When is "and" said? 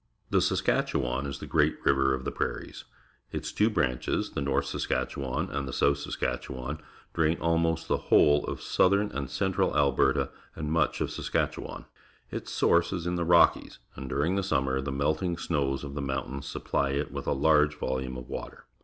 5.55-5.67, 10.55-10.71, 13.95-14.09